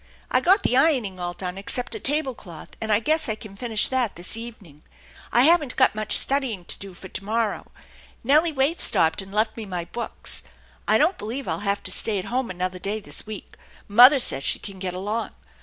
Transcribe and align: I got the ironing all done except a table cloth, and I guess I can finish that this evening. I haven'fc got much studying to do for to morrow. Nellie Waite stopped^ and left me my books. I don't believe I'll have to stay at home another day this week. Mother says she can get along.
I 0.31 0.41
got 0.41 0.63
the 0.63 0.75
ironing 0.75 1.19
all 1.19 1.33
done 1.33 1.59
except 1.59 1.93
a 1.93 1.99
table 1.99 2.33
cloth, 2.33 2.69
and 2.81 2.91
I 2.91 2.99
guess 2.99 3.29
I 3.29 3.35
can 3.35 3.55
finish 3.55 3.87
that 3.89 4.15
this 4.15 4.35
evening. 4.35 4.81
I 5.31 5.45
haven'fc 5.47 5.75
got 5.75 5.93
much 5.93 6.17
studying 6.17 6.65
to 6.65 6.79
do 6.79 6.95
for 6.95 7.07
to 7.07 7.23
morrow. 7.23 7.71
Nellie 8.23 8.51
Waite 8.51 8.79
stopped^ 8.79 9.21
and 9.21 9.31
left 9.31 9.55
me 9.55 9.67
my 9.67 9.85
books. 9.85 10.41
I 10.87 10.97
don't 10.97 11.19
believe 11.19 11.47
I'll 11.47 11.59
have 11.59 11.83
to 11.83 11.91
stay 11.91 12.17
at 12.17 12.25
home 12.33 12.49
another 12.49 12.79
day 12.79 12.99
this 12.99 13.27
week. 13.27 13.55
Mother 13.87 14.17
says 14.17 14.43
she 14.43 14.57
can 14.57 14.79
get 14.79 14.95
along. 14.95 15.33